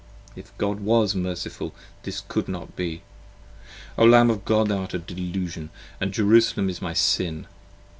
[0.35, 3.03] If God was Merciful this could not be:
[3.99, 7.45] O Lamb of God, Thou art a delusion and Jerusalem is my Sin!